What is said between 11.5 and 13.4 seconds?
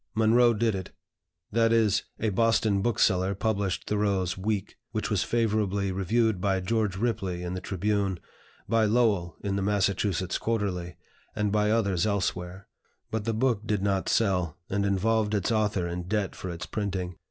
by others elsewhere; but the